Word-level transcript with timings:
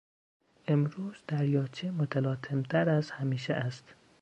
امروز 0.67 1.15
دریاچه 1.27 1.91
متلاطمتر 1.91 2.89
از 2.89 3.11
همیشه 3.11 3.53
است. 3.53 3.93